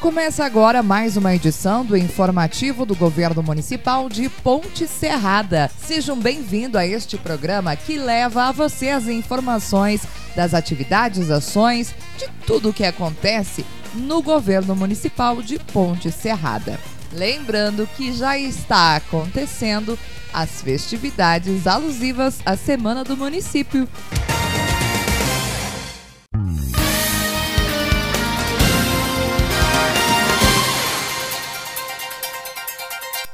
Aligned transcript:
Começa 0.00 0.44
agora 0.44 0.82
mais 0.82 1.16
uma 1.16 1.34
edição 1.34 1.84
do 1.84 1.96
informativo 1.96 2.84
do 2.84 2.94
Governo 2.94 3.42
Municipal 3.42 4.10
de 4.10 4.28
Ponte 4.28 4.86
Serrada. 4.86 5.70
Sejam 5.78 6.18
bem-vindos 6.18 6.78
a 6.78 6.86
este 6.86 7.16
programa 7.16 7.74
que 7.74 7.96
leva 7.96 8.44
a 8.44 8.52
você 8.52 8.90
as 8.90 9.08
informações 9.08 10.02
das 10.36 10.52
atividades, 10.52 11.30
ações, 11.30 11.94
de 12.18 12.28
tudo 12.46 12.68
o 12.68 12.72
que 12.74 12.84
acontece 12.84 13.64
no 13.94 14.22
Governo 14.22 14.76
Municipal 14.76 15.40
de 15.40 15.58
Ponte 15.58 16.12
Serrada. 16.12 16.78
Lembrando 17.10 17.88
que 17.96 18.12
já 18.12 18.38
está 18.38 18.96
acontecendo 18.96 19.98
as 20.32 20.60
festividades 20.60 21.66
alusivas 21.66 22.38
à 22.44 22.54
Semana 22.54 23.02
do 23.02 23.16
Município. 23.16 23.88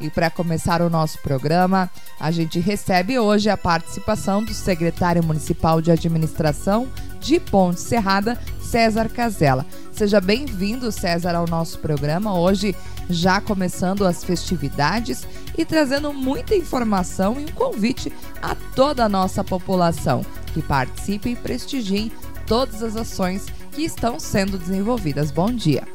E 0.03 0.11
para 0.11 0.29
começar 0.29 0.83
o 0.83 0.91
nosso 0.91 1.19
programa, 1.21 1.89
a 2.19 2.33
gente 2.33 2.59
recebe 2.59 3.21
hoje 3.21 3.49
a 3.49 3.57
participação 3.57 4.43
do 4.43 4.53
secretário 4.53 5.23
municipal 5.23 5.81
de 5.81 5.93
administração 5.93 6.89
de 7.21 7.39
Ponte 7.39 7.81
Serrada, 7.81 8.37
César 8.61 9.09
Casella. 9.09 9.65
Seja 9.93 10.21
bem-vindo, 10.21 10.91
César, 10.91 11.37
ao 11.37 11.47
nosso 11.47 11.79
programa. 11.79 12.37
Hoje, 12.37 12.75
já 13.09 13.41
começando 13.41 14.05
as 14.05 14.25
festividades 14.25 15.25
e 15.57 15.65
trazendo 15.65 16.13
muita 16.13 16.57
informação 16.57 17.41
e 17.41 17.45
um 17.45 17.53
convite 17.55 18.13
a 18.43 18.57
toda 18.75 19.05
a 19.05 19.09
nossa 19.09 19.45
população 19.45 20.27
que 20.53 20.61
participe 20.61 21.31
e 21.31 21.37
prestigie 21.37 22.11
todas 22.45 22.83
as 22.83 22.97
ações 22.97 23.47
que 23.71 23.83
estão 23.83 24.19
sendo 24.19 24.59
desenvolvidas. 24.59 25.31
Bom 25.31 25.53
dia. 25.53 25.87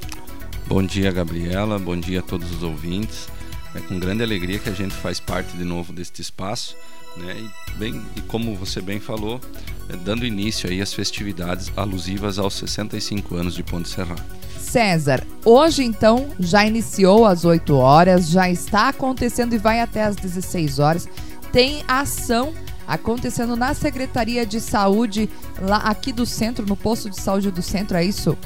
Bom 0.66 0.82
dia, 0.82 1.12
Gabriela. 1.12 1.78
Bom 1.78 2.00
dia 2.00 2.20
a 2.20 2.24
todos 2.24 2.50
os 2.52 2.64
ouvintes. 2.64 3.28
É 3.76 3.80
com 3.80 4.00
grande 4.00 4.24
alegria 4.24 4.60
que 4.60 4.70
a 4.70 4.74
gente 4.74 4.94
faz 4.96 5.20
parte 5.20 5.56
de 5.56 5.64
novo 5.64 5.94
deste 5.94 6.22
espaço, 6.22 6.76
né? 7.16 7.36
E, 7.38 7.78
bem, 7.78 8.02
e 8.16 8.22
como 8.22 8.56
você 8.56 8.82
bem 8.82 9.00
falou, 9.00 9.42
é, 9.90 9.96
dando 9.96 10.26
início 10.26 10.70
aí 10.70 10.82
às 10.82 10.94
festividades 10.94 11.72
alusivas 11.76 12.40
aos 12.40 12.56
65 12.56 13.36
anos 13.36 13.56
de 13.56 13.64
Ponte 13.64 13.90
Serrado. 13.90 14.24
César, 14.60 15.26
hoje 15.46 15.84
então 15.84 16.30
já 16.40 16.66
iniciou 16.66 17.26
às 17.26 17.46
8 17.46 17.76
horas, 17.76 18.30
já 18.30 18.50
está 18.50 18.90
acontecendo 18.90 19.54
e 19.54 19.58
vai 19.58 19.80
até 19.80 20.04
às 20.04 20.16
16 20.16 20.80
horas. 20.80 21.08
Tem 21.52 21.84
ação 21.88 22.54
acontecendo 22.88 23.56
na 23.56 23.74
Secretaria 23.74 24.46
de 24.46 24.60
Saúde 24.60 25.30
lá 25.60 25.78
aqui 25.78 26.12
do 26.12 26.26
centro, 26.26 26.66
no 26.66 26.76
posto 26.76 27.10
de 27.10 27.20
saúde 27.20 27.52
do 27.52 27.62
centro, 27.62 27.98
é 27.98 28.04
isso? 28.04 28.38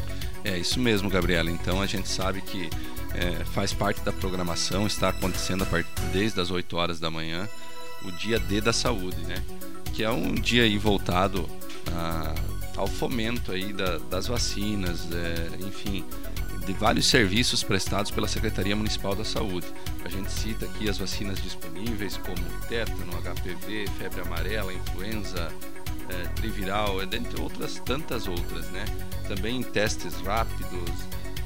É 0.44 0.58
isso 0.58 0.80
mesmo, 0.80 1.10
Gabriela. 1.10 1.52
Então 1.52 1.82
a 1.82 1.86
gente 1.86 2.10
sabe 2.10 2.42
que 2.42 2.70
é, 3.22 3.46
faz 3.46 3.72
parte 3.72 4.02
da 4.02 4.12
programação, 4.12 4.88
está 4.88 5.10
acontecendo 5.10 5.62
a 5.62 5.66
partir, 5.66 5.90
desde 6.12 6.42
as 6.42 6.50
8 6.50 6.76
horas 6.76 7.00
da 7.00 7.12
manhã, 7.12 7.48
o 8.04 8.12
dia 8.12 8.40
D 8.40 8.60
da 8.60 8.74
saúde, 8.74 9.22
né? 9.28 9.44
Que 9.94 10.04
é 10.04 10.10
um 10.10 10.34
dia 10.34 10.64
aí 10.64 10.78
voltado 10.78 11.48
a, 11.94 12.34
ao 12.76 12.88
fomento 12.88 13.52
aí 13.52 13.72
da, 13.72 14.00
das 14.00 14.26
vacinas, 14.28 15.08
é, 15.12 15.66
enfim, 15.66 16.04
de 16.66 16.74
vários 16.74 17.06
serviços 17.06 17.64
prestados 17.64 18.10
pela 18.10 18.28
Secretaria 18.28 18.76
Municipal 18.76 19.16
da 19.16 19.24
Saúde. 19.24 19.68
A 20.04 20.10
gente 20.10 20.32
cita 20.32 20.66
aqui 20.66 20.90
as 20.90 20.98
vacinas 20.98 21.42
disponíveis 21.42 22.18
como 22.18 22.44
tétano, 22.68 23.12
HPV, 23.22 23.86
febre 24.00 24.22
amarela, 24.22 24.74
influenza, 24.74 25.52
é, 26.10 26.28
triviral, 26.36 27.06
dentre 27.06 27.40
outras 27.40 27.80
tantas 27.86 28.28
outras, 28.28 28.66
né? 28.72 28.86
Também 29.28 29.62
testes 29.62 30.16
rápidos, 30.22 30.90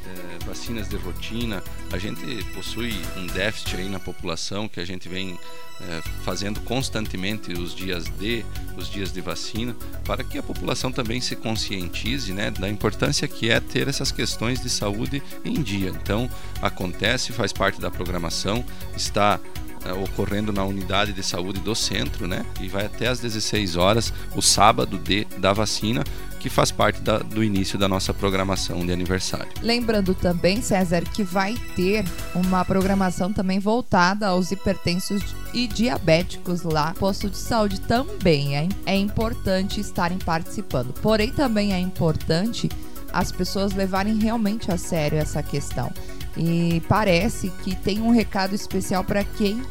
é, 0.06 0.46
vacinas 0.46 0.88
de 0.88 0.96
rotina. 0.96 1.64
A 1.92 1.98
gente 1.98 2.44
possui 2.54 2.94
um 3.18 3.28
déficit 3.28 3.78
aí 3.78 3.90
na 3.90 4.00
população 4.00 4.68
que 4.68 4.80
a 4.80 4.86
gente 4.86 5.10
vem 5.10 5.40
é, 5.82 6.02
fazendo 6.24 6.60
constantemente 6.62 7.52
os 7.54 7.76
dias 7.76 8.06
de, 8.06 8.46
os 8.78 8.90
dias 8.90 9.12
de 9.12 9.22
vacina, 9.22 9.76
para 10.06 10.24
que 10.24 10.38
a 10.38 10.44
população 10.44 10.92
também 10.92 11.20
se 11.20 11.36
conscientize 11.36 12.32
né, 12.32 12.52
da 12.52 12.70
importância 12.70 13.28
que 13.28 13.50
é 13.50 13.60
ter 13.60 13.88
essas 13.88 14.12
questões 14.12 14.62
de 14.62 14.70
saúde 14.70 15.22
em 15.44 15.62
dia. 15.62 15.90
Então, 15.90 16.30
acontece, 16.62 17.34
faz 17.34 17.52
parte 17.52 17.80
da 17.82 17.92
programação, 17.92 18.64
está 18.96 19.40
é, 19.86 19.94
ocorrendo 19.94 20.52
na 20.52 20.64
unidade 20.64 21.14
de 21.14 21.22
saúde 21.22 21.60
do 21.60 21.76
centro, 21.76 22.28
né? 22.28 22.44
E 22.60 22.68
vai 22.68 22.88
até 22.88 23.08
às 23.08 23.20
16 23.20 23.76
horas, 23.76 24.12
o 24.36 24.42
sábado 24.42 24.98
de, 24.98 25.26
da 25.38 25.54
vacina, 25.54 26.04
que 26.46 26.50
faz 26.52 26.70
parte 26.70 27.02
da, 27.02 27.18
do 27.18 27.44
início 27.44 27.76
da 27.76 27.88
nossa 27.88 28.14
programação 28.14 28.86
de 28.86 28.94
aniversário. 28.94 29.48
Lembrando 29.64 30.14
também, 30.14 30.62
César, 30.62 31.02
que 31.02 31.24
vai 31.24 31.56
ter 31.76 32.06
uma 32.36 32.64
programação 32.64 33.34
também 33.34 33.58
voltada 33.58 34.28
aos 34.28 34.52
hipertensos 34.52 35.24
e 35.56 35.68
diabéticos 35.68 36.62
lá. 36.62 36.94
Posto 37.00 37.32
de 37.32 37.38
saúde 37.38 37.82
também 37.82 38.56
é, 38.56 38.70
é 38.86 38.96
importante 38.96 39.82
estarem 39.82 40.20
participando. 40.20 40.94
Porém, 41.02 41.32
também 41.32 41.74
é 41.74 41.80
importante 41.80 42.70
as 43.12 43.32
pessoas 43.32 43.74
levarem 43.74 44.16
realmente 44.20 44.72
a 44.72 44.78
sério 44.78 45.18
essa 45.18 45.42
questão. 45.42 45.92
E 46.38 46.80
parece 46.88 47.50
que 47.64 47.76
tem 47.76 48.04
um 48.04 48.12
recado 48.12 48.54
especial 48.54 49.04
para 49.04 49.24
quem 49.24 49.64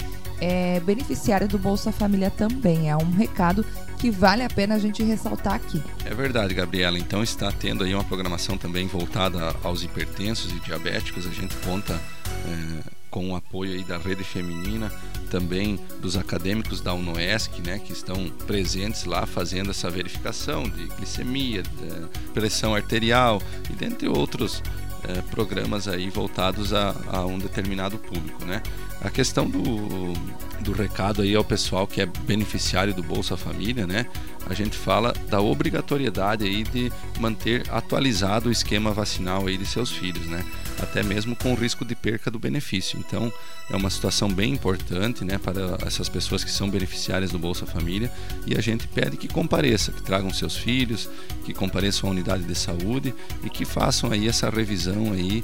é 0.44 0.80
beneficiário 0.80 1.48
do 1.48 1.58
Bolsa 1.58 1.90
Família 1.90 2.30
também. 2.30 2.90
É 2.90 2.96
um 2.96 3.10
recado 3.10 3.64
que 3.98 4.10
vale 4.10 4.42
a 4.42 4.48
pena 4.48 4.74
a 4.74 4.78
gente 4.78 5.02
ressaltar 5.02 5.54
aqui. 5.54 5.82
É 6.04 6.14
verdade, 6.14 6.52
Gabriela. 6.52 6.98
Então 6.98 7.22
está 7.22 7.50
tendo 7.50 7.84
aí 7.84 7.94
uma 7.94 8.04
programação 8.04 8.58
também 8.58 8.86
voltada 8.86 9.54
aos 9.62 9.82
hipertensos 9.82 10.52
e 10.52 10.60
diabéticos. 10.60 11.26
A 11.26 11.30
gente 11.30 11.56
conta 11.56 11.94
é, 11.94 12.90
com 13.10 13.30
o 13.30 13.36
apoio 13.36 13.72
aí 13.72 13.84
da 13.84 13.96
rede 13.96 14.22
feminina, 14.22 14.92
também 15.30 15.80
dos 16.00 16.16
acadêmicos 16.16 16.80
da 16.80 16.92
UNOESC, 16.92 17.62
né, 17.62 17.78
que 17.78 17.92
estão 17.92 18.28
presentes 18.46 19.04
lá 19.04 19.24
fazendo 19.24 19.70
essa 19.70 19.88
verificação 19.88 20.64
de 20.64 20.86
glicemia, 20.88 21.62
de 21.62 22.30
pressão 22.32 22.74
arterial 22.74 23.40
e 23.70 23.72
dentre 23.72 24.08
outros 24.08 24.62
é, 25.08 25.20
programas 25.22 25.86
aí 25.88 26.08
voltados 26.10 26.72
a, 26.72 26.94
a, 27.08 27.24
um 27.24 27.38
determinado 27.38 27.98
público, 27.98 28.44
né? 28.44 28.62
A 29.00 29.10
questão 29.10 29.48
do, 29.48 30.12
do 30.60 30.72
recado 30.72 31.22
aí 31.22 31.34
ao 31.34 31.44
pessoal 31.44 31.86
que 31.86 32.00
é 32.00 32.06
beneficiário 32.06 32.94
do 32.94 33.02
Bolsa 33.02 33.36
Família, 33.36 33.86
né? 33.86 34.06
A 34.46 34.54
gente 34.54 34.76
fala 34.76 35.12
da 35.28 35.40
obrigatoriedade 35.40 36.44
aí 36.44 36.64
de 36.64 36.92
manter 37.18 37.64
atualizado 37.70 38.48
o 38.48 38.52
esquema 38.52 38.92
vacinal 38.92 39.46
aí 39.46 39.56
de 39.56 39.66
seus 39.66 39.90
filhos, 39.90 40.26
né? 40.26 40.44
Até 40.84 41.02
mesmo 41.02 41.34
com 41.34 41.52
o 41.52 41.56
risco 41.56 41.84
de 41.84 41.94
perca 41.94 42.30
do 42.30 42.38
benefício. 42.38 42.98
Então, 42.98 43.32
é 43.70 43.76
uma 43.76 43.90
situação 43.90 44.28
bem 44.28 44.52
importante, 44.52 45.24
né, 45.24 45.38
para 45.38 45.78
essas 45.86 46.08
pessoas 46.08 46.44
que 46.44 46.50
são 46.50 46.70
beneficiárias 46.70 47.30
do 47.30 47.38
Bolsa 47.38 47.66
Família, 47.66 48.12
e 48.46 48.56
a 48.56 48.60
gente 48.60 48.86
pede 48.86 49.16
que 49.16 49.26
compareça, 49.26 49.90
que 49.90 50.02
tragam 50.02 50.32
seus 50.32 50.56
filhos, 50.56 51.08
que 51.44 51.52
compareçam 51.52 52.08
à 52.08 52.12
unidade 52.12 52.44
de 52.44 52.54
saúde 52.54 53.14
e 53.42 53.50
que 53.50 53.64
façam 53.64 54.12
aí 54.12 54.28
essa 54.28 54.48
revisão 54.50 55.12
aí 55.12 55.42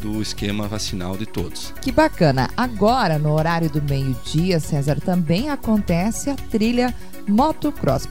do 0.00 0.20
esquema 0.20 0.68
vacinal 0.68 1.16
de 1.16 1.26
todos. 1.26 1.72
Que 1.80 1.90
bacana. 1.90 2.50
Agora, 2.56 3.18
no 3.18 3.32
horário 3.32 3.70
do 3.70 3.80
meio-dia, 3.82 4.60
César, 4.60 5.00
também 5.00 5.50
acontece 5.50 6.30
a 6.30 6.34
trilha 6.34 6.94
motocross. 7.26 8.06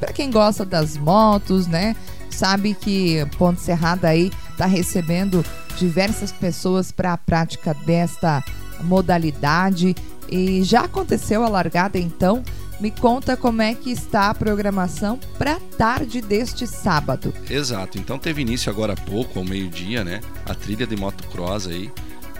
Para 0.00 0.12
quem 0.12 0.30
gosta 0.30 0.64
das 0.64 0.96
motos, 0.96 1.66
né? 1.66 1.96
Sabe 2.30 2.74
que 2.74 3.24
Ponte 3.38 3.60
Serrada 3.60 4.08
aí 4.08 4.30
está 4.56 4.64
recebendo 4.64 5.44
diversas 5.76 6.32
pessoas 6.32 6.90
para 6.90 7.12
a 7.12 7.18
prática 7.18 7.74
desta 7.84 8.42
modalidade 8.80 9.94
e 10.30 10.62
já 10.62 10.82
aconteceu 10.82 11.44
a 11.44 11.48
largada 11.48 11.98
então 11.98 12.42
me 12.80 12.90
conta 12.90 13.36
como 13.36 13.62
é 13.62 13.74
que 13.74 13.90
está 13.90 14.30
a 14.30 14.34
programação 14.34 15.18
para 15.38 15.58
tarde 15.78 16.20
deste 16.20 16.66
sábado. 16.66 17.32
Exato, 17.48 17.98
então 17.98 18.18
teve 18.18 18.42
início 18.42 18.70
agora 18.70 18.92
há 18.92 18.96
pouco, 18.96 19.38
ao 19.38 19.44
meio-dia, 19.44 20.04
né? 20.04 20.20
A 20.44 20.54
trilha 20.54 20.86
de 20.86 20.94
motocross 20.94 21.66
aí, 21.68 21.90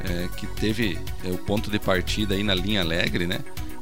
é, 0.05 0.29
que 0.37 0.47
teve 0.47 0.99
é, 1.25 1.31
o 1.31 1.39
ponto 1.39 1.71
de 1.71 1.79
partida 1.79 2.35
aí 2.35 2.43
na 2.43 2.55
linha 2.55 2.83
Alegre, 2.83 3.27
né? 3.27 3.39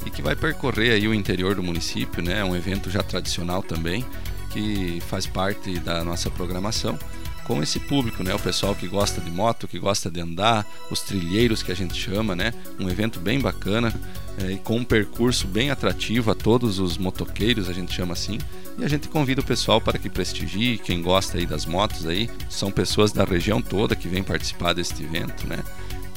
E 0.07 0.11
que 0.11 0.23
vai 0.23 0.37
percorrer 0.37 0.93
aí 0.93 1.09
o 1.09 1.15
interior 1.15 1.57
do 1.57 1.63
município, 1.63 2.23
né? 2.23 2.39
É 2.39 2.45
um 2.45 2.55
evento 2.55 2.89
já 2.89 3.03
tradicional 3.03 3.61
também, 3.61 4.05
que 4.51 5.03
faz 5.09 5.27
parte 5.27 5.77
da 5.81 6.05
nossa 6.05 6.31
programação 6.31 6.97
com 7.45 7.63
esse 7.63 7.79
público, 7.79 8.23
né? 8.23 8.35
O 8.35 8.39
pessoal 8.39 8.75
que 8.75 8.89
gosta 8.89 9.21
de 9.21 9.31
moto, 9.31 9.69
que 9.69 9.79
gosta 9.79 10.11
de 10.11 10.21
andar, 10.21 10.67
os 10.91 11.01
trilheiros 11.01 11.63
que 11.63 11.71
a 11.71 11.77
gente 11.77 11.95
chama, 11.95 12.35
né? 12.35 12.53
Um 12.79 12.89
evento 12.89 13.21
bem 13.21 13.39
bacana 13.39 13.93
é, 14.39 14.53
e 14.53 14.57
com 14.59 14.79
um 14.79 14.85
percurso 14.85 15.47
bem 15.47 15.71
atrativo 15.71 16.31
a 16.31 16.35
todos 16.35 16.79
os 16.79 16.99
motoqueiros, 16.99 17.69
a 17.69 17.73
gente 17.73 17.93
chama 17.93 18.13
assim. 18.13 18.39
E 18.77 18.85
a 18.85 18.89
gente 18.89 19.09
convida 19.09 19.41
o 19.41 19.45
pessoal 19.45 19.81
para 19.81 19.99
que 19.99 20.11
prestigie, 20.11 20.79
quem 20.79 21.01
gosta 21.01 21.39
aí 21.39 21.47
das 21.47 21.65
motos 21.67 22.07
aí, 22.07 22.29
são 22.49 22.71
pessoas 22.71 23.13
da 23.13 23.25
região 23.25 23.63
toda 23.63 23.95
que 23.95 24.09
vêm 24.09 24.23
participar 24.23 24.73
deste 24.73 25.05
evento, 25.05 25.47
né? 25.47 25.59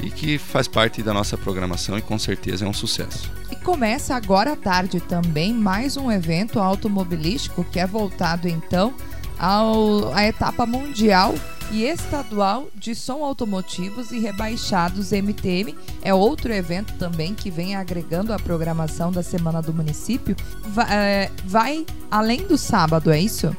E 0.02 0.10
que 0.10 0.38
faz 0.38 0.68
parte 0.68 1.02
da 1.02 1.14
nossa 1.14 1.38
programação 1.38 1.98
e 1.98 2.02
com 2.02 2.18
certeza 2.18 2.66
é 2.66 2.68
um 2.68 2.74
sucesso. 2.74 3.32
E 3.52 3.56
começa 3.56 4.16
agora 4.16 4.54
à 4.54 4.56
tarde 4.56 5.00
também 5.00 5.54
mais 5.54 5.98
um 5.98 6.12
evento 6.12 6.60
automobilístico 6.60 7.64
que 7.64 7.80
é 7.80 7.88
voltado 7.88 8.48
então 8.48 8.94
ao, 9.40 10.14
a 10.14 10.26
etapa 10.26 10.66
mundial 10.66 11.34
e 11.72 11.84
estadual 11.84 12.70
de 12.76 12.96
som 12.96 13.24
automotivos 13.24 14.12
e 14.12 14.20
rebaixados 14.20 15.12
MTM. 15.12 15.76
É 16.02 16.14
outro 16.14 16.54
evento 16.54 16.94
também 16.94 17.34
que 17.34 17.52
vem 17.52 17.76
agregando 17.76 18.34
a 18.34 18.40
programação 18.40 19.12
da 19.12 19.22
Semana 19.22 19.62
do 19.62 19.74
Município. 19.74 20.36
Vai, 20.64 20.88
é, 20.90 21.32
vai 21.46 21.86
além 22.10 22.46
do 22.48 22.58
sábado, 22.58 23.12
é 23.12 23.20
isso? 23.20 23.56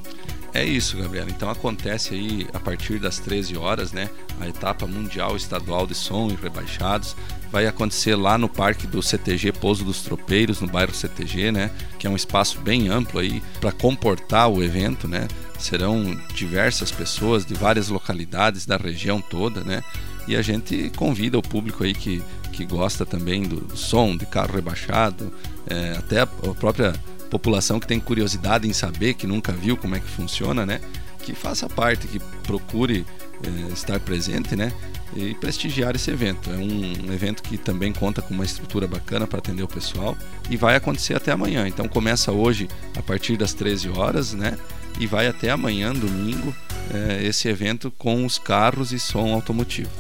É 0.55 0.65
isso, 0.65 0.97
Gabriela. 0.97 1.29
Então 1.31 1.51
acontece 1.51 2.15
aí 2.15 2.47
a 2.55 2.59
partir 2.59 2.99
das 2.99 3.19
13 3.19 3.57
horas, 3.57 3.93
né? 3.93 4.09
A 4.41 4.49
etapa 4.49 4.87
mundial 4.87 5.37
estadual 5.37 5.87
de 5.87 5.95
som 5.95 6.29
e 6.29 6.35
rebaixados 6.35 7.15
vai 7.53 7.67
acontecer 7.67 8.15
lá 8.15 8.39
no 8.39 8.49
parque 8.49 8.87
do 8.87 9.03
CTG 9.03 9.53
Pouso 9.53 9.85
dos 9.85 10.03
Tropeiros, 10.03 10.61
no 10.61 10.67
bairro 10.67 10.95
CTG, 10.95 11.53
né? 11.53 11.71
Que 11.99 12.07
é 12.07 12.11
um 12.11 12.17
espaço 12.17 12.59
bem 12.61 12.89
amplo 12.89 13.21
aí 13.21 13.43
para 13.61 13.73
comportar 13.73 14.49
o 14.49 14.63
evento, 14.63 15.07
né? 15.07 15.29
Serão 15.59 16.17
diversas 16.35 16.91
pessoas 16.91 17.45
de 17.45 17.55
várias 17.55 17.89
localidades 17.89 18.65
da 18.65 18.77
região 18.77 19.21
toda, 19.21 19.63
né? 19.63 19.83
E 20.27 20.37
a 20.37 20.43
gente 20.43 20.93
convida 20.95 21.39
o 21.39 21.43
público 21.43 21.83
aí 21.83 21.95
que, 21.95 22.23
que 22.53 22.65
gosta 22.65 23.07
também 23.07 23.43
do 23.43 23.77
som 23.77 24.17
de 24.17 24.27
carro 24.27 24.55
rebaixado, 24.55 25.33
é, 25.67 25.97
até 25.99 26.21
a 26.21 26.27
própria 26.27 26.93
população 27.29 27.79
que 27.81 27.87
tem 27.87 28.01
curiosidade 28.01 28.69
em 28.69 28.73
saber, 28.73 29.15
que 29.15 29.27
nunca 29.27 29.53
viu 29.53 29.77
como 29.77 29.95
é 29.97 30.01
que 30.01 30.09
funciona, 30.09 30.67
né? 30.67 30.81
Que 31.23 31.35
faça 31.35 31.69
parte, 31.69 32.07
que 32.07 32.19
procure 32.43 33.07
é, 33.43 33.73
estar 33.73 33.99
presente, 34.01 34.57
né? 34.57 34.73
E 35.17 35.35
prestigiar 35.35 35.95
esse 35.95 36.11
evento. 36.11 36.51
É 36.51 36.57
um, 36.57 37.13
evento 37.13 37.43
que 37.43 37.57
também 37.57 37.93
conta 37.93 38.21
com 38.21 38.35
uma 38.35 38.45
estrutura 38.45 38.87
bacana 38.87 39.27
para 39.27 39.39
atender 39.39 39.63
o 39.63 39.69
pessoal 39.69 40.17
e 40.51 40.57
vai 40.57 40.77
acontecer 40.77 41.15
até 41.15 41.33
amanhã. 41.33 41.67
Então 41.67 41.89
começa 41.89 42.33
hoje 42.33 42.69
a 42.97 43.03
partir 43.03 43.37
das 43.37 43.55
13 43.55 43.89
horas, 43.91 44.35
né? 44.35 44.59
E 44.99 45.07
vai 45.07 45.27
até 45.27 45.51
amanhã, 45.51 45.93
domingo, 45.93 46.55
é, 46.93 47.25
esse 47.25 47.49
evento 47.49 47.91
com 47.91 48.25
os 48.25 48.39
carros 48.39 48.93
e 48.93 48.99
som 48.99 49.33
automotivo. 49.33 49.91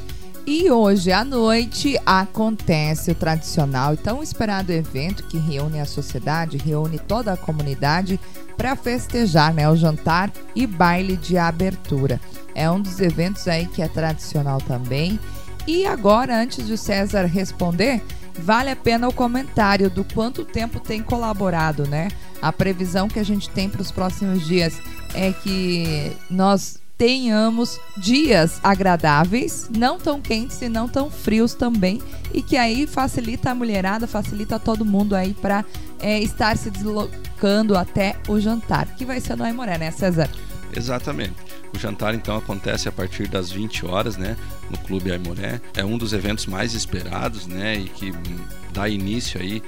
E 0.50 0.71
hoje 0.71 1.12
à 1.12 1.23
noite 1.27 2.00
acontece 2.06 3.11
o 3.11 3.15
tradicional 3.15 3.93
e 3.93 3.99
tão 3.99 4.23
esperado 4.23 4.73
evento 4.73 5.25
que 5.25 5.37
reúne 5.37 5.79
a 5.79 5.85
sociedade, 5.85 6.56
reúne 6.56 6.99
toda 6.99 7.35
a 7.35 7.37
comunidade 7.37 8.19
para 8.56 8.75
festejar 8.75 9.53
né, 9.53 9.69
o 9.69 9.77
jantar 9.77 10.33
e 10.56 10.67
baile 10.67 11.19
de 11.19 11.37
abertura. 11.37 12.19
É 12.55 12.69
um 12.71 12.81
dos 12.81 12.99
eventos 12.99 13.47
aí 13.47 13.67
que 13.67 13.83
é 13.83 13.89
tradicional 13.89 14.59
também. 14.59 15.21
E 15.67 15.85
agora, 15.85 16.41
antes 16.41 16.67
de 16.67 16.79
César 16.79 17.27
responder, 17.27 18.03
vale 18.39 18.71
a 18.71 18.77
pena 18.77 19.06
o 19.06 19.12
comentário 19.12 19.91
do 19.91 20.03
quanto 20.03 20.47
tempo 20.47 20.81
tem 20.81 21.03
colaborado, 21.03 21.87
né? 21.87 22.09
A 22.40 22.52
previsão 22.52 23.08
que 23.08 23.19
a 23.19 23.25
gente 23.25 23.49
tem 23.50 23.69
para 23.69 23.82
os 23.82 23.90
próximos 23.90 24.46
dias 24.46 24.81
é 25.14 25.32
que 25.32 26.12
nós 26.31 26.79
tenhamos 26.99 27.79
dias 27.96 28.58
agradáveis, 28.62 29.70
não 29.75 29.99
tão 29.99 30.20
quentes 30.20 30.61
e 30.61 30.69
não 30.69 30.88
tão 30.88 31.08
frios 31.08 31.55
também, 31.55 32.02
e 32.35 32.43
que 32.43 32.56
aí 32.56 32.88
facilita 32.88 33.52
a 33.52 33.55
mulherada, 33.55 34.06
facilita 34.08 34.58
todo 34.58 34.85
mundo 34.85 35.14
aí 35.14 35.32
para 35.32 35.64
é, 36.00 36.20
estar 36.20 36.56
se 36.56 36.70
deslocando 36.70 37.76
até 37.76 38.17
o 38.26 38.40
jantar, 38.40 38.96
que 38.96 39.05
vai 39.05 39.20
ser 39.20 39.37
no 39.37 39.44
Aimoré, 39.44 39.79
né, 39.79 39.93
César? 39.93 40.29
Exatamente. 40.78 41.34
O 41.75 41.78
jantar 41.78 42.14
então 42.14 42.36
acontece 42.36 42.88
a 42.88 42.92
partir 42.92 43.26
das 43.26 43.50
20 43.50 43.84
horas, 43.84 44.16
né, 44.16 44.36
no 44.70 44.78
Clube 44.78 45.10
Aimoré. 45.10 45.60
É 45.76 45.84
um 45.84 45.98
dos 45.98 46.12
eventos 46.12 46.46
mais 46.46 46.72
esperados, 46.72 47.46
né, 47.46 47.75
e 47.76 47.88
que 47.88 48.12
dá 48.72 48.88
início 48.88 49.40
aí 49.40 49.60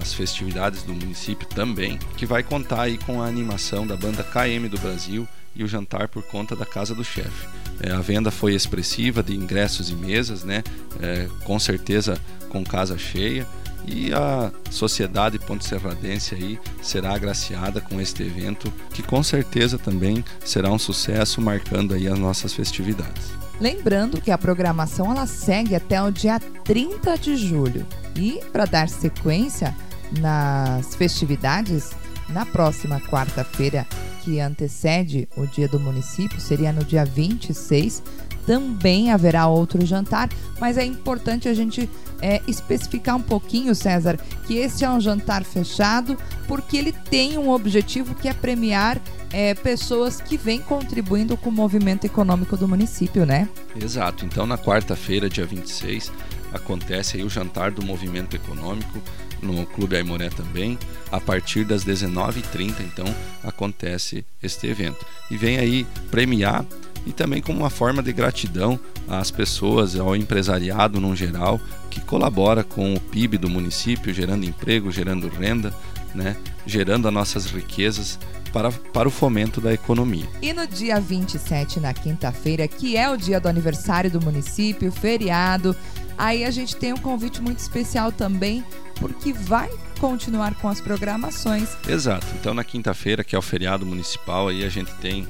às 0.00 0.14
festividades 0.14 0.84
do 0.84 0.94
município 0.94 1.46
também, 1.48 1.98
que 2.16 2.24
vai 2.24 2.44
contar 2.44 2.82
aí 2.82 2.98
com 2.98 3.20
a 3.20 3.26
animação 3.26 3.84
da 3.84 3.96
banda 3.96 4.22
KM 4.22 4.68
do 4.68 4.78
Brasil 4.78 5.26
e 5.56 5.64
o 5.64 5.68
jantar 5.68 6.08
por 6.08 6.22
conta 6.22 6.54
da 6.54 6.64
casa 6.64 6.94
do 6.94 7.04
chefe. 7.04 7.46
É, 7.80 7.90
a 7.90 8.00
venda 8.00 8.30
foi 8.30 8.54
expressiva 8.54 9.22
de 9.22 9.34
ingressos 9.34 9.90
e 9.90 9.94
mesas, 9.94 10.44
né? 10.44 10.62
É, 11.00 11.28
com 11.44 11.58
certeza 11.58 12.20
com 12.48 12.64
casa 12.64 12.96
cheia 12.96 13.44
e 13.86 14.12
a 14.12 14.50
sociedade 14.70 15.38
Ponte 15.38 15.64
Serradense 15.64 16.34
aí 16.34 16.58
será 16.82 17.14
agraciada 17.14 17.80
com 17.80 18.00
este 18.00 18.22
evento 18.22 18.72
que 18.90 19.02
com 19.02 19.22
certeza 19.22 19.78
também 19.78 20.24
será 20.44 20.70
um 20.70 20.78
sucesso 20.78 21.40
marcando 21.40 21.94
aí 21.94 22.08
as 22.08 22.18
nossas 22.18 22.54
festividades. 22.54 23.32
Lembrando 23.60 24.20
que 24.20 24.30
a 24.30 24.38
programação 24.38 25.12
ela 25.12 25.26
segue 25.26 25.74
até 25.74 26.02
o 26.02 26.10
dia 26.10 26.40
30 26.64 27.16
de 27.18 27.36
julho 27.36 27.86
e 28.16 28.40
para 28.52 28.64
dar 28.64 28.88
sequência 28.88 29.74
nas 30.18 30.94
festividades 30.94 31.90
na 32.28 32.44
próxima 32.44 33.00
quarta-feira 33.00 33.86
que 34.22 34.40
antecede 34.40 35.28
o 35.36 35.46
dia 35.46 35.68
do 35.68 35.78
município, 35.78 36.40
seria 36.40 36.72
no 36.72 36.82
dia 36.82 37.04
26, 37.04 38.02
também 38.46 39.10
haverá 39.10 39.46
outro 39.46 39.84
jantar, 39.84 40.28
mas 40.60 40.78
é 40.78 40.84
importante 40.84 41.48
a 41.48 41.54
gente 41.54 41.88
é, 42.20 42.40
especificar 42.46 43.16
um 43.16 43.22
pouquinho, 43.22 43.74
César, 43.74 44.18
que 44.46 44.56
esse 44.56 44.84
é 44.84 44.90
um 44.90 45.00
jantar 45.00 45.44
fechado, 45.44 46.16
porque 46.46 46.76
ele 46.76 46.92
tem 46.92 47.36
um 47.38 47.50
objetivo 47.50 48.14
que 48.14 48.28
é 48.28 48.34
premiar 48.34 49.00
é, 49.32 49.54
pessoas 49.54 50.20
que 50.20 50.36
vêm 50.36 50.60
contribuindo 50.60 51.36
com 51.36 51.50
o 51.50 51.52
movimento 51.52 52.04
econômico 52.04 52.56
do 52.56 52.68
município, 52.68 53.26
né? 53.26 53.48
Exato. 53.80 54.24
Então, 54.24 54.46
na 54.46 54.56
quarta-feira, 54.56 55.28
dia 55.28 55.44
26, 55.44 56.12
acontece 56.52 57.16
aí 57.16 57.24
o 57.24 57.28
jantar 57.28 57.72
do 57.72 57.84
movimento 57.84 58.36
econômico 58.36 59.02
no 59.42 59.66
Clube 59.66 59.96
Aimoré 59.96 60.30
também. 60.30 60.78
A 61.10 61.20
partir 61.20 61.64
das 61.64 61.84
19h30, 61.84 62.80
então, 62.80 63.06
acontece 63.42 64.24
este 64.42 64.66
evento. 64.66 65.04
E 65.30 65.36
vem 65.36 65.58
aí 65.58 65.86
premiar 66.10 66.64
e 67.06 67.12
também 67.12 67.42
como 67.42 67.60
uma 67.60 67.70
forma 67.70 68.02
de 68.02 68.12
gratidão 68.12 68.78
às 69.08 69.30
pessoas, 69.30 69.98
ao 69.98 70.16
empresariado 70.16 71.00
no 71.00 71.14
geral, 71.14 71.60
que 71.90 72.00
colabora 72.00 72.64
com 72.64 72.94
o 72.94 73.00
PIB 73.00 73.38
do 73.38 73.48
município, 73.48 74.12
gerando 74.12 74.44
emprego, 74.44 74.90
gerando 74.90 75.28
renda, 75.28 75.72
né, 76.14 76.36
gerando 76.66 77.08
as 77.08 77.14
nossas 77.14 77.46
riquezas 77.46 78.18
para, 78.52 78.70
para 78.70 79.08
o 79.08 79.10
fomento 79.10 79.60
da 79.60 79.74
economia. 79.74 80.26
E 80.40 80.52
no 80.52 80.66
dia 80.66 81.00
27, 81.00 81.80
na 81.80 81.92
quinta-feira, 81.92 82.68
que 82.68 82.96
é 82.96 83.10
o 83.10 83.16
dia 83.16 83.40
do 83.40 83.48
aniversário 83.48 84.10
do 84.10 84.20
município, 84.20 84.92
feriado, 84.92 85.74
aí 86.16 86.44
a 86.44 86.50
gente 86.52 86.76
tem 86.76 86.92
um 86.92 86.96
convite 86.96 87.42
muito 87.42 87.58
especial 87.58 88.12
também, 88.12 88.64
porque 89.00 89.32
vai 89.32 89.68
continuar 89.98 90.54
com 90.54 90.68
as 90.68 90.80
programações. 90.80 91.76
Exato. 91.88 92.26
Então, 92.40 92.54
na 92.54 92.62
quinta-feira, 92.62 93.24
que 93.24 93.34
é 93.34 93.38
o 93.38 93.42
feriado 93.42 93.84
municipal, 93.84 94.48
aí 94.48 94.64
a 94.64 94.68
gente 94.68 94.92
tem 94.96 95.26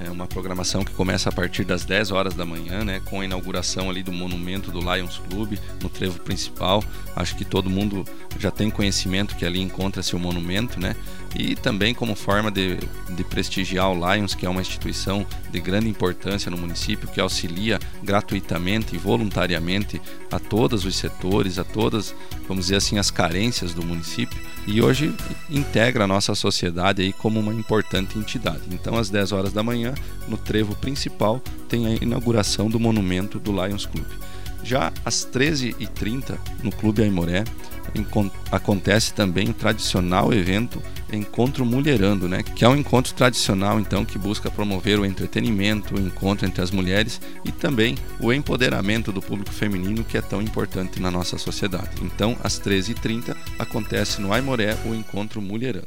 é 0.00 0.10
uma 0.10 0.26
programação 0.26 0.84
que 0.84 0.92
começa 0.92 1.28
a 1.28 1.32
partir 1.32 1.64
das 1.64 1.84
10 1.84 2.10
horas 2.10 2.34
da 2.34 2.44
manhã, 2.44 2.84
né, 2.84 3.00
com 3.04 3.20
a 3.20 3.24
inauguração 3.24 3.90
ali 3.90 4.02
do 4.02 4.12
monumento 4.12 4.70
do 4.70 4.80
Lions 4.80 5.20
Club 5.28 5.58
no 5.82 5.88
trevo 5.88 6.18
principal. 6.20 6.82
Acho 7.14 7.36
que 7.36 7.44
todo 7.44 7.70
mundo 7.70 8.04
já 8.38 8.50
tem 8.50 8.70
conhecimento 8.70 9.36
que 9.36 9.44
ali 9.44 9.60
encontra-se 9.60 10.16
o 10.16 10.18
monumento, 10.18 10.80
né? 10.80 10.96
E 11.34 11.56
também 11.56 11.94
como 11.94 12.14
forma 12.14 12.50
de, 12.50 12.78
de 13.10 13.24
prestigiar 13.24 13.90
o 13.90 14.14
Lions, 14.14 14.34
que 14.34 14.46
é 14.46 14.48
uma 14.48 14.60
instituição 14.60 15.26
de 15.50 15.60
grande 15.60 15.88
importância 15.88 16.50
no 16.50 16.56
município, 16.56 17.08
que 17.08 17.20
auxilia 17.20 17.78
gratuitamente 18.02 18.94
e 18.94 18.98
voluntariamente 18.98 20.00
a 20.30 20.38
todos 20.38 20.84
os 20.84 20.96
setores, 20.96 21.58
a 21.58 21.64
todas, 21.64 22.14
vamos 22.46 22.66
dizer 22.66 22.76
assim, 22.76 22.98
as 22.98 23.10
carências 23.10 23.74
do 23.74 23.84
município 23.84 24.38
e 24.66 24.80
hoje 24.80 25.14
integra 25.50 26.04
a 26.04 26.06
nossa 26.06 26.34
sociedade 26.34 27.02
aí 27.02 27.12
como 27.12 27.38
uma 27.38 27.52
importante 27.52 28.18
entidade. 28.18 28.62
Então, 28.70 28.96
às 28.96 29.10
10 29.10 29.32
horas 29.32 29.52
da 29.52 29.62
manhã, 29.62 29.94
no 30.26 30.36
trevo 30.36 30.74
principal, 30.76 31.42
tem 31.68 31.86
a 31.86 31.94
inauguração 31.94 32.68
do 32.68 32.80
monumento 32.80 33.38
do 33.38 33.52
Lions 33.52 33.86
Club. 33.86 34.06
Já 34.64 34.92
às 35.04 35.26
13h30, 35.26 36.38
no 36.62 36.72
Clube 36.72 37.02
Aimoré, 37.02 37.44
acontece 38.50 39.12
também 39.12 39.50
o 39.50 39.54
tradicional 39.54 40.32
evento 40.32 40.82
Encontro 41.12 41.64
Mulherando, 41.64 42.28
né? 42.28 42.42
que 42.42 42.64
é 42.64 42.68
um 42.68 42.74
encontro 42.74 43.14
tradicional 43.14 43.78
então 43.78 44.04
que 44.04 44.18
busca 44.18 44.50
promover 44.50 44.98
o 44.98 45.04
entretenimento, 45.04 45.94
o 45.94 46.00
encontro 46.00 46.46
entre 46.46 46.62
as 46.62 46.70
mulheres 46.70 47.20
e 47.44 47.52
também 47.52 47.96
o 48.18 48.32
empoderamento 48.32 49.12
do 49.12 49.22
público 49.22 49.52
feminino 49.52 50.02
que 50.02 50.18
é 50.18 50.22
tão 50.22 50.42
importante 50.42 51.00
na 51.00 51.10
nossa 51.10 51.38
sociedade. 51.38 52.02
Então, 52.02 52.36
às 52.42 52.58
13h30 52.58 53.36
acontece 53.58 54.20
no 54.20 54.32
Aimoré 54.32 54.76
o 54.86 54.94
Encontro 54.94 55.40
Mulherando. 55.40 55.86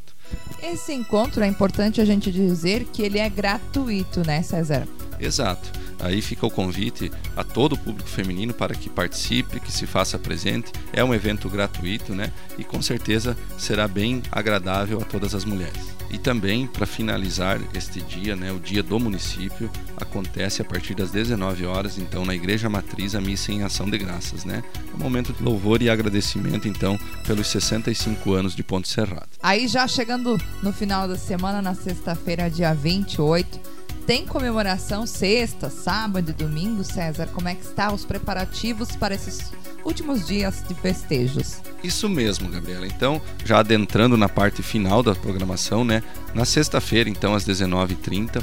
Esse 0.62 0.94
encontro 0.94 1.44
é 1.44 1.48
importante 1.48 2.00
a 2.00 2.06
gente 2.06 2.32
dizer 2.32 2.86
que 2.86 3.02
ele 3.02 3.20
é 3.20 3.30
gratuito, 3.30 4.26
né, 4.26 4.42
César? 4.42 4.88
Exato. 5.20 5.87
Aí 6.00 6.22
fica 6.22 6.46
o 6.46 6.52
convite 6.52 7.12
a 7.36 7.44
todo 7.44 7.74
o 7.74 7.78
público 7.78 8.10
feminino 8.10 8.54
para 8.54 8.76
que 8.76 8.90
participe, 8.90 9.60
que 9.60 9.72
se 9.72 9.88
faça 9.88 10.20
presente. 10.20 10.72
É 10.94 11.04
um 11.04 11.14
evento 11.14 11.50
gratuito, 11.50 12.14
né? 12.14 12.32
E 12.58 12.64
com 12.64 12.82
certeza 12.82 13.38
será 13.58 13.88
bem 13.88 14.22
agradável 14.32 15.00
a 15.02 15.06
todas 15.06 15.34
as 15.34 15.46
mulheres. 15.46 15.98
E 16.10 16.18
também, 16.18 16.66
para 16.66 16.86
finalizar 16.86 17.60
este 17.74 18.02
dia, 18.02 18.36
né, 18.36 18.52
o 18.52 18.60
dia 18.60 18.82
do 18.82 18.98
município, 19.00 19.70
acontece 19.98 20.62
a 20.62 20.66
partir 20.66 20.96
das 20.96 21.12
19 21.12 21.66
horas, 21.66 21.98
então, 21.98 22.26
na 22.26 22.34
Igreja 22.34 22.70
Matriz, 22.70 23.14
a 23.14 23.20
missa 23.20 23.52
em 23.52 23.64
ação 23.64 23.90
de 23.90 23.98
graças, 23.98 24.46
né? 24.46 24.64
É 24.76 24.96
um 24.96 25.00
momento 25.00 25.34
de 25.34 25.44
louvor 25.44 25.82
e 25.82 25.90
agradecimento, 25.90 26.68
então, 26.68 26.98
pelos 27.26 27.48
65 27.48 28.32
anos 28.34 28.56
de 28.56 28.64
Ponte 28.64 28.88
Serrado. 28.88 29.28
Aí, 29.44 29.68
já 29.68 29.86
chegando 29.88 30.40
no 30.64 30.72
final 30.72 31.08
da 31.08 31.18
semana, 31.18 31.62
na 31.62 31.76
sexta-feira, 31.76 32.50
dia 32.50 32.74
28, 32.74 33.77
tem 34.08 34.26
comemoração 34.26 35.06
sexta, 35.06 35.70
sábado 35.70 36.32
e 36.32 36.34
domingo, 36.34 36.82
César. 36.82 37.28
Como 37.28 37.50
é 37.50 37.54
que 37.54 37.66
estão 37.66 37.94
os 37.94 38.06
preparativos 38.06 38.96
para 38.96 39.14
esses 39.14 39.52
últimos 39.84 40.26
dias 40.26 40.64
de 40.66 40.74
festejos? 40.74 41.62
Isso 41.84 42.08
mesmo, 42.08 42.48
Gabriela. 42.48 42.88
Então, 42.88 43.22
já 43.44 43.60
adentrando 43.60 44.16
na 44.16 44.30
parte 44.30 44.64
final 44.64 45.04
da 45.04 45.14
programação, 45.14 45.84
né? 45.84 46.02
Na 46.34 46.46
sexta-feira, 46.46 47.10
então, 47.10 47.36
às 47.36 47.46
19h30, 47.46 48.42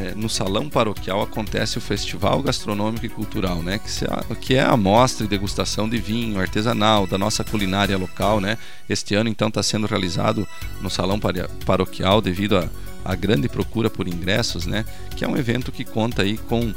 é, 0.00 0.16
no 0.16 0.28
Salão 0.28 0.68
Paroquial 0.68 1.22
acontece 1.22 1.78
o 1.78 1.80
Festival 1.80 2.42
Gastronômico 2.42 3.06
e 3.06 3.08
Cultural, 3.08 3.62
né? 3.62 3.80
Que, 4.40 4.56
é 4.56 4.62
a 4.62 4.76
mostra 4.76 5.24
e 5.24 5.28
degustação 5.28 5.88
de 5.88 5.96
vinho 5.96 6.40
artesanal, 6.40 7.06
da 7.06 7.16
nossa 7.16 7.44
culinária 7.44 7.96
local, 7.96 8.40
né? 8.40 8.58
Este 8.88 9.14
ano, 9.14 9.30
então, 9.30 9.46
está 9.46 9.62
sendo 9.62 9.86
realizado 9.86 10.44
no 10.80 10.90
Salão 10.90 11.20
Paroquial 11.64 12.20
devido 12.20 12.58
a 12.58 12.68
a 13.04 13.14
grande 13.14 13.48
procura 13.48 13.90
por 13.90 14.08
ingressos, 14.08 14.66
né? 14.66 14.84
Que 15.16 15.24
é 15.24 15.28
um 15.28 15.36
evento 15.36 15.70
que 15.70 15.84
conta 15.84 16.22
aí 16.22 16.38
com 16.38 16.72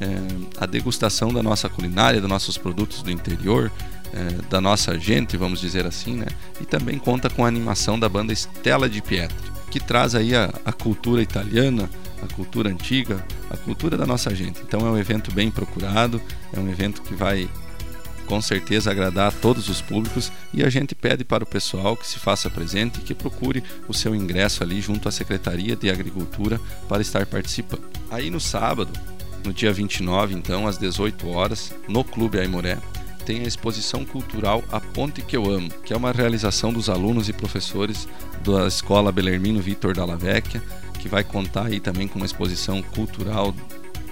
é, 0.00 0.16
a 0.58 0.66
degustação 0.66 1.32
da 1.32 1.42
nossa 1.42 1.68
culinária, 1.68 2.20
dos 2.20 2.28
nossos 2.28 2.58
produtos 2.58 3.02
do 3.02 3.10
interior, 3.10 3.70
é, 4.12 4.42
da 4.50 4.60
nossa 4.60 4.98
gente, 4.98 5.36
vamos 5.36 5.60
dizer 5.60 5.86
assim, 5.86 6.16
né? 6.16 6.26
E 6.60 6.64
também 6.64 6.98
conta 6.98 7.30
com 7.30 7.44
a 7.44 7.48
animação 7.48 7.98
da 7.98 8.08
banda 8.08 8.32
Stella 8.32 8.88
di 8.88 9.00
Pietri, 9.00 9.36
que 9.70 9.80
traz 9.80 10.14
aí 10.14 10.34
a, 10.34 10.52
a 10.64 10.72
cultura 10.72 11.22
italiana, 11.22 11.88
a 12.22 12.34
cultura 12.34 12.70
antiga, 12.70 13.24
a 13.50 13.56
cultura 13.56 13.96
da 13.96 14.06
nossa 14.06 14.34
gente. 14.34 14.60
Então 14.62 14.86
é 14.86 14.90
um 14.90 14.98
evento 14.98 15.32
bem 15.32 15.50
procurado, 15.50 16.20
é 16.52 16.60
um 16.60 16.70
evento 16.70 17.02
que 17.02 17.14
vai 17.14 17.48
com 18.32 18.40
certeza 18.40 18.90
agradar 18.90 19.28
a 19.28 19.30
todos 19.30 19.68
os 19.68 19.82
públicos 19.82 20.32
e 20.54 20.64
a 20.64 20.70
gente 20.70 20.94
pede 20.94 21.22
para 21.22 21.44
o 21.44 21.46
pessoal 21.46 21.94
que 21.94 22.06
se 22.06 22.18
faça 22.18 22.48
presente 22.48 22.98
e 22.98 23.02
que 23.02 23.14
procure 23.14 23.62
o 23.86 23.92
seu 23.92 24.14
ingresso 24.14 24.62
ali 24.62 24.80
junto 24.80 25.06
à 25.06 25.12
Secretaria 25.12 25.76
de 25.76 25.90
Agricultura 25.90 26.58
para 26.88 27.02
estar 27.02 27.26
participando. 27.26 27.84
Aí 28.10 28.30
no 28.30 28.40
sábado, 28.40 28.90
no 29.44 29.52
dia 29.52 29.70
29, 29.70 30.34
então, 30.34 30.66
às 30.66 30.78
18 30.78 31.28
horas, 31.28 31.74
no 31.86 32.02
Clube 32.02 32.40
Aimoré, 32.40 32.78
tem 33.26 33.40
a 33.40 33.46
exposição 33.46 34.02
cultural 34.02 34.64
A 34.72 34.80
Ponte 34.80 35.20
que 35.20 35.36
eu 35.36 35.50
amo, 35.50 35.68
que 35.84 35.92
é 35.92 35.96
uma 35.96 36.10
realização 36.10 36.72
dos 36.72 36.88
alunos 36.88 37.28
e 37.28 37.34
professores 37.34 38.08
da 38.42 38.66
Escola 38.66 39.12
Belermino 39.12 39.60
Vitor 39.60 39.94
Dalla 39.94 40.16
Vecchia, 40.16 40.62
que 40.98 41.06
vai 41.06 41.22
contar 41.22 41.66
aí 41.66 41.80
também 41.80 42.08
com 42.08 42.18
uma 42.18 42.24
exposição 42.24 42.80
cultural 42.80 43.54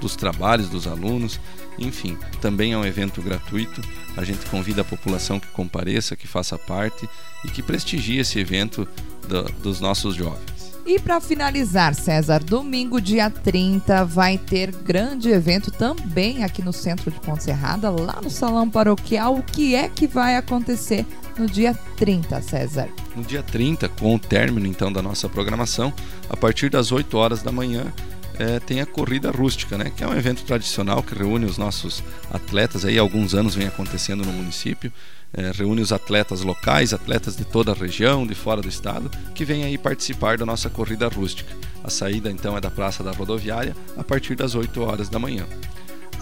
dos 0.01 0.17
trabalhos 0.17 0.69
dos 0.69 0.87
alunos. 0.87 1.41
Enfim, 1.79 2.19
também 2.41 2.73
é 2.73 2.79
um 2.79 2.85
evento 2.85 3.23
gratuito. 3.23 3.81
A 4.17 4.25
gente 4.25 4.47
convida 4.47 4.83
a 4.83 4.85
população 4.85 5.41
que 5.41 5.49
compareça, 5.49 6.17
que 6.17 6.27
faça 6.27 6.59
parte 6.59 7.09
e 7.45 7.49
que 7.49 7.63
prestigie 7.63 8.19
esse 8.19 8.39
evento 8.39 8.87
do, 9.27 9.43
dos 9.63 9.81
nossos 9.81 10.15
jovens. 10.15 10.61
E 10.87 10.99
para 10.99 11.21
finalizar, 11.21 11.95
César, 11.95 12.43
domingo, 12.43 13.01
dia 13.01 13.31
30, 13.31 14.05
vai 14.07 14.39
ter 14.39 14.73
grande 14.73 15.29
evento 15.29 15.71
também 15.71 16.43
aqui 16.43 16.63
no 16.63 16.73
centro 16.73 17.11
de 17.11 17.21
Ponte 17.21 17.45
Serrada, 17.45 17.91
lá 17.91 18.19
no 18.23 18.31
Salão 18.31 18.69
Paroquial. 18.69 19.37
O 19.37 19.43
que 19.43 19.75
é 19.75 19.89
que 19.89 20.07
vai 20.07 20.37
acontecer 20.37 21.07
no 21.39 21.47
dia 21.47 21.75
30, 21.97 22.41
César? 22.43 22.89
No 23.15 23.23
dia 23.23 23.43
30, 23.43 23.89
com 23.91 24.15
o 24.15 24.19
término 24.19 24.67
então 24.67 24.93
da 24.93 25.03
nossa 25.03 25.29
programação, 25.29 25.93
a 26.29 26.37
partir 26.37 26.71
das 26.71 26.91
8 26.91 27.17
horas 27.17 27.43
da 27.43 27.53
manhã, 27.53 27.93
é, 28.41 28.59
tem 28.59 28.81
a 28.81 28.87
corrida 28.87 29.31
rústica, 29.31 29.77
né? 29.77 29.93
Que 29.95 30.03
é 30.03 30.09
um 30.09 30.17
evento 30.17 30.43
tradicional 30.45 31.03
que 31.03 31.15
reúne 31.15 31.45
os 31.45 31.59
nossos 31.59 32.03
atletas. 32.33 32.87
Aí 32.87 32.99
há 32.99 33.03
alguns 33.03 33.35
anos 33.35 33.55
vem 33.55 33.67
acontecendo 33.67 34.25
no 34.25 34.33
município. 34.33 34.91
É, 35.31 35.53
reúne 35.55 35.83
os 35.83 35.93
atletas 35.93 36.41
locais, 36.41 36.95
atletas 36.95 37.37
de 37.37 37.45
toda 37.45 37.73
a 37.73 37.75
região, 37.75 38.27
de 38.27 38.35
fora 38.35 38.63
do 38.63 38.69
estado, 38.69 39.11
que 39.35 39.45
vêm 39.45 39.65
aí 39.65 39.77
participar 39.77 40.39
da 40.39 40.47
nossa 40.47 40.71
corrida 40.71 41.07
rústica. 41.07 41.55
A 41.85 41.91
saída 41.91 42.31
então 42.31 42.57
é 42.57 42.63
da 42.63 42.71
Praça 42.71 43.05
da 43.05 43.13
Rodoviária 43.13 43.77
a 43.97 44.03
partir 44.03 44.35
das 44.35 44.55
8 44.55 44.81
horas 44.81 45.11
da 45.11 45.19
manhã. 45.19 45.45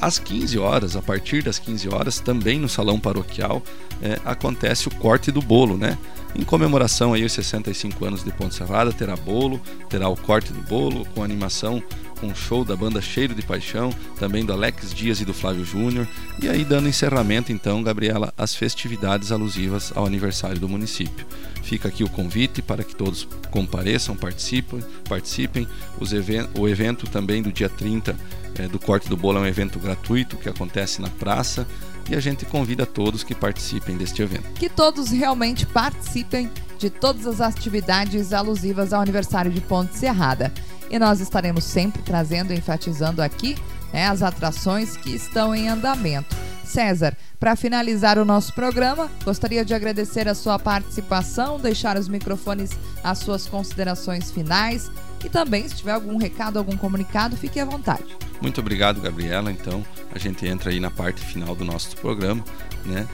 Às 0.00 0.18
15 0.18 0.58
horas, 0.58 0.96
a 0.96 1.02
partir 1.02 1.42
das 1.42 1.58
15 1.58 1.88
horas, 1.88 2.18
também 2.18 2.58
no 2.58 2.68
salão 2.68 2.98
paroquial, 2.98 3.62
é, 4.02 4.18
acontece 4.24 4.88
o 4.88 4.94
corte 4.94 5.30
do 5.30 5.40
bolo, 5.40 5.76
né? 5.76 5.96
Em 6.36 6.44
comemoração 6.44 7.14
aí 7.14 7.22
aos 7.22 7.32
65 7.32 8.04
anos 8.04 8.22
de 8.22 8.30
Ponte 8.30 8.54
Serrada, 8.54 8.92
terá 8.92 9.16
bolo, 9.16 9.60
terá 9.88 10.08
o 10.08 10.16
corte 10.16 10.52
do 10.52 10.60
bolo 10.62 11.04
com 11.14 11.22
animação 11.22 11.82
com 12.20 12.34
show 12.34 12.64
da 12.64 12.76
banda 12.76 13.00
Cheiro 13.00 13.34
de 13.34 13.42
Paixão, 13.42 13.90
também 14.18 14.44
do 14.44 14.52
Alex 14.52 14.92
Dias 14.94 15.20
e 15.20 15.24
do 15.24 15.34
Flávio 15.34 15.64
Júnior, 15.64 16.06
e 16.42 16.48
aí 16.48 16.64
dando 16.64 16.88
encerramento 16.88 17.52
então, 17.52 17.82
Gabriela, 17.82 18.32
às 18.36 18.54
festividades 18.54 19.32
alusivas 19.32 19.92
ao 19.94 20.06
aniversário 20.06 20.58
do 20.58 20.68
município. 20.68 21.26
Fica 21.62 21.88
aqui 21.88 22.02
o 22.02 22.08
convite 22.08 22.62
para 22.62 22.82
que 22.82 22.94
todos 22.94 23.28
compareçam, 23.50 24.16
participem, 24.16 24.82
participem. 25.08 25.68
Even 26.00 26.48
o 26.58 26.66
evento 26.66 27.06
também 27.06 27.42
do 27.42 27.52
dia 27.52 27.68
30 27.68 28.16
é, 28.54 28.66
do 28.66 28.78
Corte 28.78 29.08
do 29.08 29.16
Bolo 29.16 29.38
é 29.38 29.42
um 29.42 29.46
evento 29.46 29.78
gratuito 29.78 30.36
que 30.36 30.48
acontece 30.48 31.02
na 31.02 31.10
praça 31.10 31.66
e 32.08 32.16
a 32.16 32.20
gente 32.20 32.46
convida 32.46 32.86
todos 32.86 33.22
que 33.22 33.34
participem 33.34 33.96
deste 33.96 34.22
evento. 34.22 34.44
Que 34.54 34.68
todos 34.68 35.10
realmente 35.10 35.66
participem 35.66 36.50
de 36.78 36.88
todas 36.88 37.26
as 37.26 37.40
atividades 37.40 38.32
alusivas 38.32 38.92
ao 38.92 39.02
aniversário 39.02 39.50
de 39.50 39.60
Ponte 39.60 39.96
Serrada 39.96 40.52
e 40.90 40.98
nós 40.98 41.20
estaremos 41.20 41.64
sempre 41.64 42.02
trazendo 42.02 42.52
enfatizando 42.52 43.22
aqui 43.22 43.56
né, 43.92 44.06
as 44.06 44.22
atrações 44.22 44.96
que 44.96 45.10
estão 45.10 45.54
em 45.54 45.68
andamento. 45.68 46.36
César, 46.64 47.16
para 47.40 47.56
finalizar 47.56 48.18
o 48.18 48.24
nosso 48.26 48.52
programa, 48.52 49.10
gostaria 49.24 49.64
de 49.64 49.72
agradecer 49.72 50.28
a 50.28 50.34
sua 50.34 50.58
participação, 50.58 51.58
deixar 51.58 51.96
os 51.96 52.08
microfones 52.08 52.72
às 53.02 53.18
suas 53.18 53.46
considerações 53.46 54.30
finais 54.30 54.90
e 55.24 55.30
também, 55.30 55.66
se 55.66 55.76
tiver 55.76 55.92
algum 55.92 56.18
recado, 56.18 56.58
algum 56.58 56.76
comunicado, 56.76 57.36
fique 57.38 57.58
à 57.58 57.64
vontade. 57.64 58.04
Muito 58.42 58.60
obrigado, 58.60 59.00
Gabriela. 59.00 59.50
Então, 59.50 59.82
a 60.14 60.18
gente 60.18 60.46
entra 60.46 60.70
aí 60.70 60.78
na 60.78 60.90
parte 60.90 61.24
final 61.24 61.56
do 61.56 61.64
nosso 61.64 61.96
programa, 61.96 62.44
né? 62.84 63.08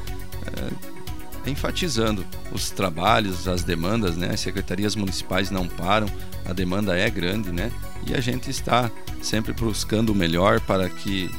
É 0.47 1.04
enfatizando 1.47 2.25
os 2.53 2.71
trabalhos, 2.71 3.47
as 3.47 3.63
demandas, 3.63 4.17
né? 4.17 4.31
As 4.33 4.41
secretarias 4.41 4.97
municipais 4.97 5.51
não 5.51 5.69
param, 5.69 6.07
a 6.45 6.53
demanda 6.53 6.97
é 6.97 7.09
grande, 7.11 7.53
né? 7.53 7.71
E 8.07 8.15
a 8.15 8.21
gente 8.21 8.51
está 8.51 8.91
sempre 9.23 9.53
buscando 9.53 10.11
o 10.11 10.15
melhor 10.15 10.61
para 10.61 10.89
que 10.89 11.31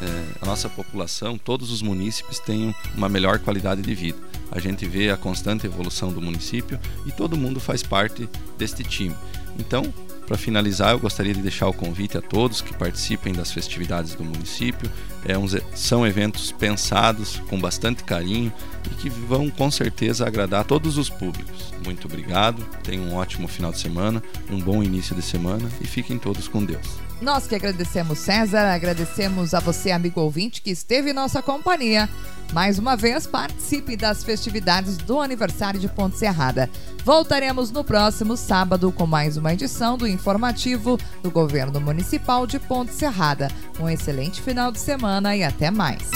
é, 0.00 0.24
a 0.42 0.46
nossa 0.46 0.68
população, 0.68 1.38
todos 1.38 1.70
os 1.70 1.80
munícipes 1.80 2.38
tenham 2.38 2.74
uma 2.94 3.08
melhor 3.08 3.38
qualidade 3.38 3.80
de 3.82 3.94
vida. 3.94 4.18
A 4.50 4.60
gente 4.60 4.86
vê 4.86 5.10
a 5.10 5.16
constante 5.16 5.66
evolução 5.66 6.12
do 6.12 6.20
município 6.20 6.78
e 7.04 7.12
todo 7.12 7.36
mundo 7.36 7.58
faz 7.60 7.82
parte 7.82 8.28
deste 8.56 8.84
time. 8.84 9.14
Então, 9.58 9.92
para 10.26 10.36
finalizar, 10.36 10.90
eu 10.90 10.98
gostaria 10.98 11.32
de 11.32 11.40
deixar 11.40 11.68
o 11.68 11.72
convite 11.72 12.18
a 12.18 12.20
todos 12.20 12.60
que 12.60 12.74
participem 12.74 13.32
das 13.32 13.52
festividades 13.52 14.14
do 14.14 14.24
município. 14.24 14.90
É 15.24 15.38
um, 15.38 15.46
são 15.74 16.06
eventos 16.06 16.52
pensados 16.52 17.40
com 17.48 17.58
bastante 17.58 18.04
carinho 18.04 18.52
e 18.90 18.94
que 18.94 19.08
vão 19.08 19.48
com 19.48 19.70
certeza 19.70 20.26
agradar 20.26 20.60
a 20.60 20.64
todos 20.64 20.98
os 20.98 21.08
públicos. 21.08 21.72
Muito 21.84 22.06
obrigado, 22.06 22.62
tenham 22.82 23.04
um 23.04 23.14
ótimo 23.14 23.46
final 23.46 23.70
de 23.70 23.78
semana, 23.78 24.22
um 24.50 24.60
bom 24.60 24.82
início 24.82 25.14
de 25.14 25.22
semana 25.22 25.68
e 25.80 25.86
fiquem 25.86 26.18
todos 26.18 26.48
com 26.48 26.64
Deus. 26.64 27.06
Nós 27.20 27.46
que 27.46 27.54
agradecemos, 27.54 28.18
César, 28.18 28.74
agradecemos 28.74 29.54
a 29.54 29.60
você, 29.60 29.90
amigo 29.90 30.20
ouvinte, 30.20 30.60
que 30.60 30.70
esteve 30.70 31.10
em 31.10 31.14
nossa 31.14 31.40
companhia. 31.40 32.10
Mais 32.52 32.78
uma 32.78 32.96
vez, 32.96 33.26
participe 33.26 33.96
das 33.96 34.24
festividades 34.24 34.96
do 34.96 35.20
aniversário 35.20 35.78
de 35.78 35.88
Ponte 35.88 36.16
Serrada. 36.16 36.70
Voltaremos 37.04 37.70
no 37.70 37.84
próximo 37.84 38.36
sábado 38.36 38.90
com 38.90 39.06
mais 39.06 39.36
uma 39.36 39.52
edição 39.52 39.96
do 39.96 40.06
informativo 40.06 40.98
do 41.22 41.30
Governo 41.30 41.80
Municipal 41.80 42.46
de 42.46 42.58
Ponte 42.58 42.92
Serrada. 42.92 43.48
Um 43.78 43.88
excelente 43.88 44.40
final 44.40 44.72
de 44.72 44.78
semana 44.78 45.36
e 45.36 45.44
até 45.44 45.70
mais. 45.70 46.10